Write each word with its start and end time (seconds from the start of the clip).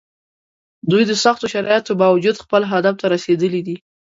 دوی 0.91 1.03
د 1.07 1.11
سختو 1.23 1.45
شرایطو 1.53 1.91
باوجود 2.01 2.35
خپل 2.43 2.61
هدف 2.71 2.95
ته 3.01 3.05
رسېدلي 3.15 3.61
دي. 3.67 3.75